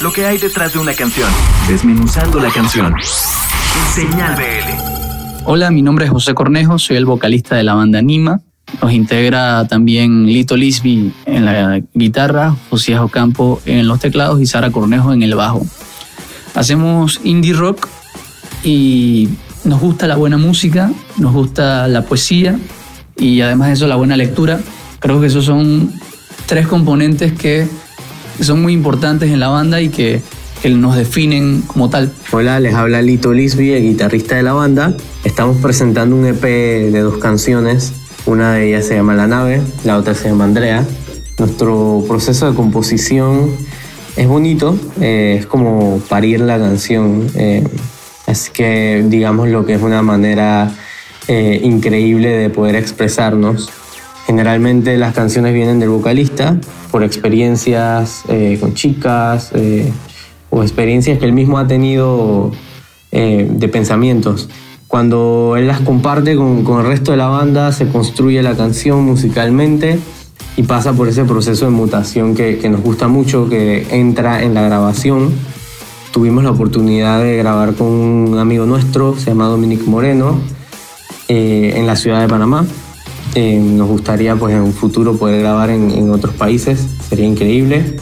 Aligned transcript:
lo 0.00 0.12
que 0.12 0.24
hay 0.24 0.38
detrás 0.38 0.72
de 0.72 0.78
una 0.78 0.94
canción, 0.94 1.28
desmenuzando 1.68 2.40
la 2.40 2.50
canción. 2.50 2.94
Señal 3.94 4.34
BL. 4.34 5.44
Hola, 5.44 5.70
mi 5.70 5.82
nombre 5.82 6.06
es 6.06 6.10
José 6.10 6.32
Cornejo, 6.32 6.78
soy 6.78 6.96
el 6.96 7.04
vocalista 7.04 7.56
de 7.56 7.64
la 7.64 7.74
banda 7.74 8.00
Nima. 8.00 8.40
Nos 8.80 8.92
integra 8.92 9.66
también 9.68 10.26
Lito 10.26 10.56
Lisby 10.56 11.12
en 11.26 11.44
la 11.44 11.82
guitarra, 11.92 12.56
José 12.70 12.98
Ocampo 12.98 13.60
en 13.66 13.88
los 13.88 14.00
teclados 14.00 14.40
y 14.40 14.46
Sara 14.46 14.70
Cornejo 14.70 15.12
en 15.12 15.22
el 15.22 15.34
bajo. 15.34 15.66
Hacemos 16.54 17.20
indie 17.22 17.52
rock 17.52 17.86
y 18.64 19.28
nos 19.64 19.80
gusta 19.80 20.06
la 20.06 20.16
buena 20.16 20.38
música, 20.38 20.90
nos 21.18 21.34
gusta 21.34 21.88
la 21.88 22.02
poesía 22.02 22.58
y 23.18 23.42
además 23.42 23.68
de 23.68 23.74
eso 23.74 23.86
la 23.86 23.96
buena 23.96 24.16
lectura. 24.16 24.60
Creo 24.98 25.20
que 25.20 25.26
esos 25.26 25.44
son 25.44 25.92
tres 26.46 26.66
componentes 26.66 27.34
que 27.34 27.68
son 28.44 28.62
muy 28.62 28.72
importantes 28.72 29.30
en 29.30 29.40
la 29.40 29.48
banda 29.48 29.80
y 29.80 29.88
que, 29.88 30.22
nos 30.64 30.94
definen 30.94 31.62
como 31.62 31.88
tal. 31.88 32.12
Hola, 32.32 32.60
les 32.60 32.74
habla 32.74 33.00
Lito 33.00 33.32
Lisby, 33.32 33.72
el 33.72 33.82
guitarrista 33.82 34.36
de 34.36 34.42
la 34.42 34.52
banda. 34.52 34.94
Estamos 35.24 35.56
presentando 35.56 36.14
un 36.14 36.26
EP 36.26 36.42
de 36.42 37.00
dos 37.00 37.16
canciones. 37.16 37.94
Una 38.26 38.52
de 38.52 38.68
ellas 38.68 38.86
se 38.86 38.94
llama 38.94 39.14
La 39.14 39.26
Nave, 39.26 39.62
la 39.84 39.96
otra 39.96 40.14
se 40.14 40.28
llama 40.28 40.44
Andrea. 40.44 40.84
Nuestro 41.38 42.04
proceso 42.06 42.50
de 42.50 42.54
composición 42.54 43.50
es 44.16 44.28
bonito, 44.28 44.78
eh, 45.00 45.36
es 45.40 45.46
como 45.46 45.98
parir 46.10 46.40
la 46.40 46.58
canción. 46.58 47.26
Eh, 47.36 47.64
así 48.26 48.50
que 48.52 49.02
digamos 49.08 49.48
lo 49.48 49.64
que 49.64 49.74
es 49.74 49.82
una 49.82 50.02
manera 50.02 50.70
eh, 51.26 51.58
increíble 51.62 52.28
de 52.28 52.50
poder 52.50 52.76
expresarnos. 52.76 53.70
Generalmente 54.26 54.96
las 54.96 55.14
canciones 55.14 55.54
vienen 55.54 55.80
del 55.80 55.88
vocalista 55.88 56.56
por 56.90 57.02
experiencias 57.02 58.22
eh, 58.28 58.58
con 58.60 58.74
chicas 58.74 59.50
eh, 59.54 59.90
o 60.50 60.62
experiencias 60.62 61.18
que 61.18 61.24
él 61.24 61.32
mismo 61.32 61.58
ha 61.58 61.66
tenido 61.66 62.52
eh, 63.12 63.48
de 63.50 63.68
pensamientos. 63.68 64.48
Cuando 64.86 65.54
él 65.56 65.68
las 65.68 65.80
comparte 65.80 66.36
con, 66.36 66.64
el 66.66 66.86
resto 66.86 67.12
de 67.12 67.16
la 67.16 67.28
banda, 67.28 67.72
se 67.72 67.88
construye 67.88 68.42
la 68.42 68.56
canción 68.56 69.04
musicalmente 69.04 69.98
y 70.56 70.64
pasa 70.64 70.92
por 70.92 71.08
ese 71.08 71.24
proceso 71.24 71.64
de 71.64 71.70
mutación 71.70 72.34
que, 72.34 72.58
que 72.58 72.68
nos 72.68 72.82
gusta 72.82 73.06
mucho, 73.06 73.48
que 73.48 73.86
entra 73.90 74.42
en 74.42 74.54
la 74.54 74.62
grabación. 74.62 75.32
Tuvimos 76.12 76.42
la 76.42 76.50
oportunidad 76.50 77.22
de 77.22 77.36
grabar 77.36 77.74
con 77.74 77.86
un 77.86 78.38
amigo 78.38 78.66
nuestro, 78.66 79.16
se 79.16 79.26
llama 79.26 79.46
Dominic 79.46 79.86
Moreno, 79.86 80.40
en 81.28 81.86
la 81.86 81.94
ciudad 81.94 82.20
de 82.20 82.26
Panamá. 82.26 82.66
Eh, 83.34 83.58
nos 83.58 83.88
gustaría 83.88 84.34
pues 84.34 84.54
en 84.54 84.62
un 84.62 84.72
futuro 84.72 85.16
poder 85.16 85.40
grabar 85.40 85.70
en, 85.70 86.10
otros 86.10 86.34
países, 86.34 86.84
sería 87.08 87.26
increíble. 87.26 87.96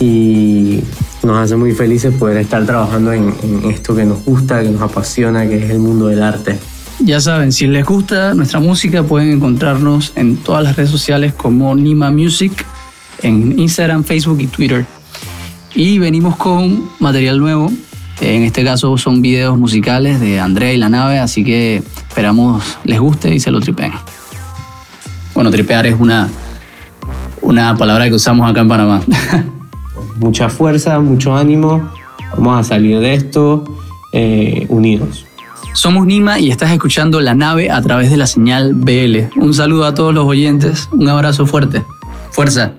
Y 0.00 0.80
nos 1.22 1.38
hace 1.38 1.56
muy 1.56 1.72
felices 1.72 2.14
poder 2.14 2.36
estar 2.36 2.64
trabajando 2.66 3.12
en, 3.12 3.32
esto 3.70 3.96
que 3.96 4.04
nos 4.04 4.24
gusta, 4.24 4.62
que 4.62 4.70
nos 4.70 4.82
apasiona, 4.82 5.48
que 5.48 5.64
es 5.64 5.70
el 5.70 5.78
mundo 5.78 6.06
del 6.06 6.22
arte. 6.22 6.58
Ya 7.00 7.20
saben, 7.20 7.52
si 7.52 7.66
les 7.66 7.84
gusta 7.84 8.34
nuestra 8.34 8.60
música 8.60 9.02
pueden 9.02 9.30
encontrarnos 9.30 10.12
en 10.16 10.36
todas 10.36 10.64
las 10.64 10.76
redes 10.76 10.90
sociales 10.90 11.32
como 11.32 11.74
Nima 11.74 12.10
Music, 12.10 12.66
en 13.22 13.58
Instagram, 13.58 14.04
Facebook 14.04 14.40
y 14.40 14.46
Twitter. 14.48 14.84
Y 15.74 15.98
venimos 15.98 16.36
con 16.36 16.90
material 16.98 17.38
nuevo. 17.38 17.72
En 18.20 18.42
este 18.42 18.64
caso 18.64 18.98
son 18.98 19.22
videos 19.22 19.56
musicales 19.56 20.20
de 20.20 20.40
Andrea 20.40 20.72
y 20.72 20.76
la 20.76 20.88
nave, 20.88 21.20
así 21.20 21.44
que 21.44 21.82
esperamos 22.08 22.78
les 22.84 22.98
guste 22.98 23.32
y 23.32 23.38
se 23.38 23.52
lo 23.52 23.60
tripen. 23.60 23.92
Bueno, 25.38 25.52
tripear 25.52 25.86
es 25.86 25.94
una, 26.00 26.28
una 27.42 27.76
palabra 27.76 28.08
que 28.08 28.14
usamos 28.14 28.50
acá 28.50 28.62
en 28.62 28.66
Panamá. 28.66 29.02
Mucha 30.16 30.48
fuerza, 30.48 30.98
mucho 30.98 31.36
ánimo. 31.36 31.92
Vamos 32.36 32.58
a 32.58 32.68
salir 32.68 32.98
de 32.98 33.14
esto 33.14 33.62
eh, 34.12 34.66
unidos. 34.68 35.26
Somos 35.74 36.06
Nima 36.06 36.40
y 36.40 36.50
estás 36.50 36.72
escuchando 36.72 37.20
La 37.20 37.36
Nave 37.36 37.70
a 37.70 37.80
través 37.82 38.10
de 38.10 38.16
la 38.16 38.26
señal 38.26 38.74
BL. 38.74 39.38
Un 39.40 39.54
saludo 39.54 39.84
a 39.84 39.94
todos 39.94 40.12
los 40.12 40.24
oyentes, 40.24 40.88
un 40.90 41.08
abrazo 41.08 41.46
fuerte. 41.46 41.84
Fuerza. 42.32 42.72